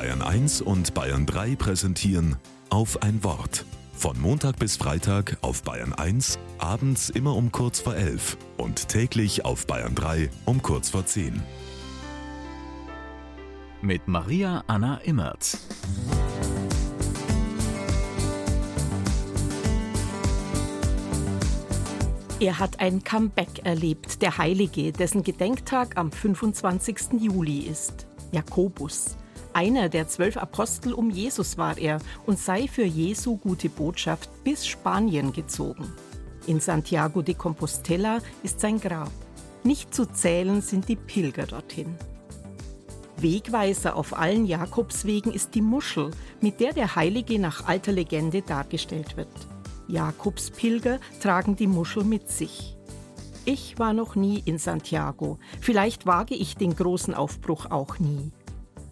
Bayern 0.00 0.22
1 0.22 0.62
und 0.62 0.94
Bayern 0.94 1.26
3 1.26 1.56
präsentieren 1.56 2.36
auf 2.70 3.02
ein 3.02 3.22
Wort. 3.22 3.66
Von 3.92 4.18
Montag 4.18 4.58
bis 4.58 4.78
Freitag 4.78 5.36
auf 5.42 5.62
Bayern 5.62 5.92
1, 5.92 6.38
abends 6.56 7.10
immer 7.10 7.36
um 7.36 7.52
kurz 7.52 7.80
vor 7.80 7.94
11 7.94 8.38
und 8.56 8.88
täglich 8.88 9.44
auf 9.44 9.66
Bayern 9.66 9.94
3 9.94 10.30
um 10.46 10.62
kurz 10.62 10.88
vor 10.88 11.04
10. 11.04 11.42
Mit 13.82 14.08
Maria 14.08 14.64
Anna 14.68 14.96
Immert. 15.04 15.58
Er 22.40 22.58
hat 22.58 22.80
ein 22.80 23.04
Comeback 23.04 23.66
erlebt, 23.66 24.22
der 24.22 24.38
Heilige, 24.38 24.92
dessen 24.92 25.22
Gedenktag 25.22 25.98
am 25.98 26.10
25. 26.10 27.20
Juli 27.20 27.58
ist. 27.58 28.06
Jakobus. 28.32 29.18
Einer 29.52 29.88
der 29.88 30.08
zwölf 30.08 30.36
Apostel 30.36 30.92
um 30.92 31.10
Jesus 31.10 31.58
war 31.58 31.76
er 31.78 31.98
und 32.26 32.38
sei 32.38 32.68
für 32.68 32.84
Jesu 32.84 33.36
gute 33.36 33.68
Botschaft 33.68 34.30
bis 34.44 34.66
Spanien 34.66 35.32
gezogen. 35.32 35.92
In 36.46 36.60
Santiago 36.60 37.22
de 37.22 37.34
Compostela 37.34 38.18
ist 38.42 38.60
sein 38.60 38.80
Grab. 38.80 39.10
Nicht 39.62 39.94
zu 39.94 40.06
zählen 40.06 40.62
sind 40.62 40.88
die 40.88 40.96
Pilger 40.96 41.46
dorthin. 41.46 41.94
Wegweiser 43.18 43.96
auf 43.96 44.16
allen 44.16 44.46
Jakobswegen 44.46 45.32
ist 45.32 45.54
die 45.54 45.60
Muschel, 45.60 46.10
mit 46.40 46.60
der 46.60 46.72
der 46.72 46.96
Heilige 46.96 47.38
nach 47.38 47.66
alter 47.66 47.92
Legende 47.92 48.40
dargestellt 48.40 49.16
wird. 49.16 49.28
Jakobspilger 49.88 50.98
tragen 51.20 51.56
die 51.56 51.66
Muschel 51.66 52.04
mit 52.04 52.30
sich. 52.30 52.76
Ich 53.44 53.78
war 53.78 53.92
noch 53.92 54.16
nie 54.16 54.42
in 54.44 54.58
Santiago, 54.58 55.38
vielleicht 55.60 56.06
wage 56.06 56.34
ich 56.34 56.56
den 56.56 56.76
großen 56.76 57.14
Aufbruch 57.14 57.66
auch 57.70 57.98
nie. 57.98 58.30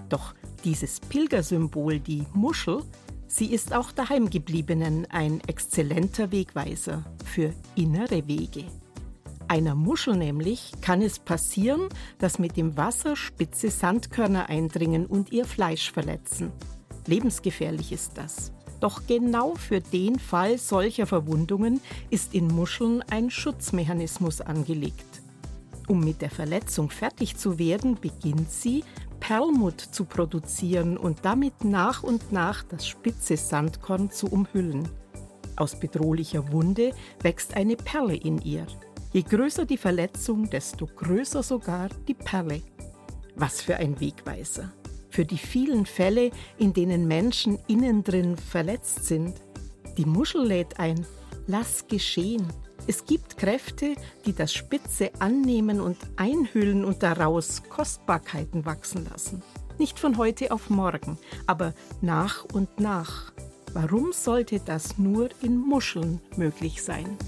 Doch 0.09 0.35
dieses 0.65 1.01
Pilgersymbol, 1.01 2.01
die 2.01 2.25
Muschel, 2.35 2.83
sie 3.27 3.53
ist 3.53 3.73
auch 3.73 3.92
daheimgebliebenen 3.92 5.06
ein 5.11 5.41
exzellenter 5.47 6.33
Wegweiser 6.33 7.05
für 7.25 7.53
innere 7.75 8.27
Wege. 8.27 8.64
Einer 9.48 9.75
Muschel 9.75 10.14
nämlich 10.17 10.73
kann 10.83 11.01
es 11.01 11.19
passieren, 11.19 11.89
dass 12.19 12.39
mit 12.39 12.56
dem 12.59 12.77
Wasser 12.77 13.17
spitze 13.17 13.70
Sandkörner 13.70 14.51
eindringen 14.51 15.06
und 15.06 15.33
ihr 15.33 15.47
Fleisch 15.47 15.91
verletzen. 15.91 16.53
Lebensgefährlich 17.06 17.92
ist 17.92 18.19
das. 18.19 18.53
Doch 18.81 19.06
genau 19.06 19.55
für 19.55 19.81
den 19.81 20.19
Fall 20.19 20.59
solcher 20.59 21.06
Verwundungen 21.06 21.81
ist 22.11 22.34
in 22.34 22.47
Muscheln 22.47 23.03
ein 23.11 23.31
Schutzmechanismus 23.31 24.42
angelegt. 24.42 25.06
Um 25.89 26.01
mit 26.01 26.20
der 26.20 26.31
Verletzung 26.31 26.91
fertig 26.91 27.36
zu 27.39 27.59
werden, 27.59 27.97
beginnt 27.98 28.53
sie, 28.53 28.84
Perlmutt 29.29 29.79
zu 29.79 30.07
produzieren 30.07 30.97
und 30.97 31.19
damit 31.23 31.62
nach 31.62 32.03
und 32.03 32.33
nach 32.33 32.62
das 32.62 32.89
spitze 32.89 33.37
Sandkorn 33.37 34.11
zu 34.11 34.27
umhüllen. 34.27 34.89
Aus 35.57 35.79
bedrohlicher 35.79 36.51
Wunde 36.51 36.95
wächst 37.20 37.55
eine 37.55 37.77
Perle 37.77 38.17
in 38.17 38.41
ihr. 38.41 38.67
Je 39.12 39.20
größer 39.20 39.67
die 39.67 39.77
Verletzung, 39.77 40.48
desto 40.48 40.87
größer 40.87 41.43
sogar 41.43 41.91
die 42.09 42.15
Perle. 42.15 42.62
Was 43.37 43.61
für 43.61 43.77
ein 43.77 44.01
Wegweiser 44.01 44.73
für 45.11 45.27
die 45.27 45.39
vielen 45.39 45.85
Fälle, 45.85 46.31
in 46.59 46.73
denen 46.73 47.07
Menschen 47.07 47.59
innen 47.67 48.05
drin 48.05 48.37
verletzt 48.37 49.05
sind. 49.05 49.35
Die 49.98 50.07
Muschel 50.07 50.47
lädt 50.47 50.79
ein, 50.79 51.05
lass 51.47 51.87
geschehen. 51.87 52.47
Es 52.89 53.05
gibt 53.05 53.36
Kräfte, 53.36 53.97
die 54.25 54.33
das 54.33 54.50
Spitze 54.55 55.11
annehmen 55.19 55.78
und 55.78 55.98
einhüllen 56.17 56.86
und 56.86 57.03
daraus 57.03 57.62
Kostbarkeiten 57.69 58.64
wachsen 58.64 59.06
lassen. 59.11 59.42
Nicht 59.78 59.98
von 59.98 60.17
heute 60.17 60.53
auf 60.53 60.70
morgen, 60.70 61.19
aber 61.47 61.75
nach 62.00 62.47
und 62.47 62.80
nach. 62.80 63.30
Warum 63.75 64.14
sollte 64.14 64.61
das 64.61 64.97
nur 64.97 65.28
in 65.42 65.58
Muscheln 65.58 66.22
möglich 66.36 66.83
sein? 66.83 67.18